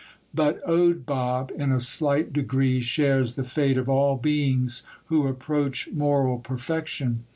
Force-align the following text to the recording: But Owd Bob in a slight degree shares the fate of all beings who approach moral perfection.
But 0.33 0.67
Owd 0.67 1.05
Bob 1.05 1.51
in 1.55 1.71
a 1.71 1.79
slight 1.79 2.33
degree 2.33 2.79
shares 2.79 3.35
the 3.35 3.43
fate 3.43 3.77
of 3.77 3.87
all 3.87 4.17
beings 4.17 4.81
who 5.09 5.27
approach 5.27 5.89
moral 5.91 6.39
perfection. 6.39 7.25